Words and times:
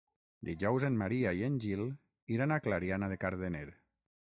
Dijous 0.47 0.85
en 0.87 0.95
Maria 1.01 1.33
i 1.41 1.43
en 1.49 1.59
Gil 1.67 1.85
iran 2.39 2.57
a 2.57 2.59
Clariana 2.69 3.13
de 3.15 3.21
Cardener. 3.27 3.65